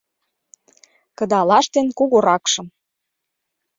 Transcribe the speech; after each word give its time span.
Кыдалаш 1.17 1.65
ден 1.75 1.87
кугуракшым 1.97 2.67